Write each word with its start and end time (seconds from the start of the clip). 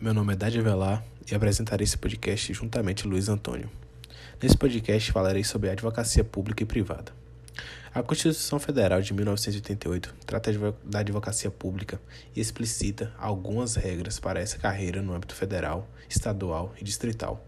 Meu 0.00 0.14
nome 0.14 0.32
é 0.32 0.36
Dade 0.36 0.58
Velar 0.62 1.04
e 1.30 1.34
apresentarei 1.34 1.84
esse 1.84 1.98
podcast 1.98 2.54
juntamente 2.54 3.06
Luiz 3.06 3.28
Antônio. 3.28 3.70
Nesse 4.42 4.56
podcast 4.56 5.12
falarei 5.12 5.44
sobre 5.44 5.68
a 5.68 5.72
advocacia 5.72 6.24
pública 6.24 6.62
e 6.62 6.66
privada. 6.66 7.12
A 7.92 8.02
Constituição 8.02 8.58
Federal 8.58 9.02
de 9.02 9.12
1988 9.12 10.14
trata 10.24 10.50
da 10.82 11.00
advocacia 11.00 11.50
pública 11.50 12.00
e 12.34 12.40
explicita 12.40 13.12
algumas 13.18 13.74
regras 13.74 14.18
para 14.18 14.40
essa 14.40 14.56
carreira 14.56 15.02
no 15.02 15.12
âmbito 15.12 15.34
federal, 15.34 15.86
estadual 16.08 16.72
e 16.80 16.82
distrital. 16.82 17.44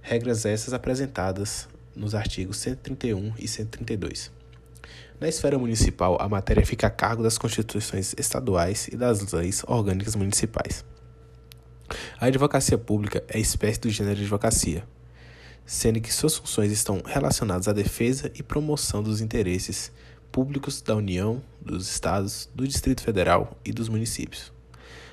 Regras 0.00 0.46
essas 0.46 0.72
apresentadas 0.72 1.68
nos 1.96 2.14
artigos 2.14 2.58
131 2.58 3.34
e 3.40 3.48
132. 3.48 4.30
Na 5.18 5.26
esfera 5.26 5.58
municipal, 5.58 6.16
a 6.20 6.28
matéria 6.28 6.64
fica 6.64 6.86
a 6.86 6.90
cargo 6.90 7.24
das 7.24 7.36
constituições 7.36 8.14
estaduais 8.16 8.86
e 8.86 8.96
das 8.96 9.32
leis 9.32 9.64
orgânicas 9.66 10.14
municipais. 10.14 10.84
A 12.18 12.26
advocacia 12.26 12.78
pública 12.78 13.22
é 13.28 13.38
espécie 13.38 13.78
do 13.78 13.90
gênero 13.90 14.16
de 14.16 14.22
advocacia, 14.22 14.82
sendo 15.66 16.00
que 16.00 16.10
suas 16.10 16.34
funções 16.34 16.72
estão 16.72 17.02
relacionadas 17.04 17.68
à 17.68 17.74
defesa 17.74 18.32
e 18.34 18.42
promoção 18.42 19.02
dos 19.02 19.20
interesses 19.20 19.92
públicos 20.32 20.80
da 20.80 20.96
União, 20.96 21.42
dos 21.60 21.86
Estados, 21.90 22.48
do 22.54 22.66
Distrito 22.66 23.02
Federal 23.02 23.54
e 23.62 23.70
dos 23.70 23.90
municípios. 23.90 24.50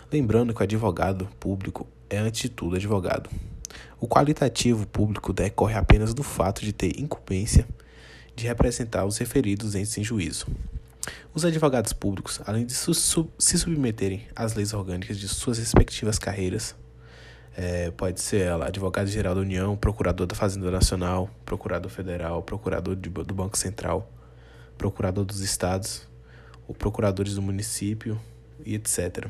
Lembrando 0.10 0.54
que 0.54 0.62
o 0.62 0.64
advogado 0.64 1.28
público 1.42 1.86
é, 2.10 2.20
antes 2.20 2.44
de 2.44 2.50
tudo, 2.50 2.78
advogado. 2.78 3.30
O 4.00 4.08
qualitativo 4.08 4.88
público 4.88 5.34
decorre 5.34 5.76
apenas 5.76 6.14
do 6.14 6.24
fato 6.24 6.62
de 6.62 6.72
ter 6.72 6.98
incumbência 6.98 7.68
de 8.34 8.48
representar 8.48 9.06
os 9.06 9.18
referidos 9.18 9.76
entes 9.76 9.98
em 9.98 10.06
juízo. 10.06 10.48
Os 11.34 11.44
advogados 11.44 11.92
públicos, 11.92 12.40
além 12.46 12.66
de 12.66 12.74
su 12.74 12.94
se 12.94 13.60
submeterem 13.60 14.26
às 14.34 14.54
leis 14.54 14.74
orgânicas 14.74 15.20
de 15.20 15.28
suas 15.28 15.58
respectivas 15.58 16.18
carreiras, 16.18 16.76
é, 17.56 17.92
pode 17.92 18.20
ser 18.20 18.42
ela, 18.42 18.68
advogado-geral 18.68 19.36
da 19.36 19.42
União, 19.42 19.76
procurador 19.76 20.26
da 20.26 20.36
Fazenda 20.36 20.72
Nacional, 20.72 21.30
procurador 21.46 21.92
federal, 21.92 22.42
procurador 22.42 22.96
de, 22.96 23.10
do 23.10 23.34
Banco 23.34 23.58
Central, 23.58 24.12
procurador 24.78 25.24
dos 25.24 25.40
estados, 25.40 26.08
ou 26.68 26.74
procuradores 26.74 27.36
do 27.36 27.42
município 27.42 28.20
e 28.66 28.76
etc. 28.76 29.28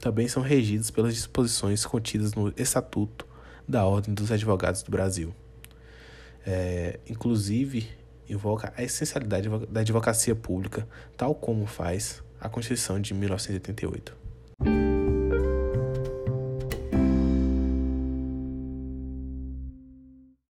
Também 0.00 0.26
são 0.26 0.42
regidos 0.42 0.90
pelas 0.90 1.14
disposições 1.14 1.86
contidas 1.86 2.34
no 2.34 2.52
Estatuto 2.56 3.26
da 3.68 3.84
Ordem 3.84 4.12
dos 4.12 4.32
Advogados 4.32 4.82
do 4.82 4.90
Brasil. 4.90 5.34
É, 6.44 6.98
inclusive, 7.08 7.88
invoca 8.28 8.72
a 8.76 8.82
essencialidade 8.82 9.48
da 9.68 9.80
advocacia 9.80 10.34
pública, 10.34 10.88
tal 11.16 11.34
como 11.34 11.66
faz 11.66 12.22
a 12.40 12.48
Constituição 12.48 13.00
de 13.00 13.14
1988. 13.14 14.21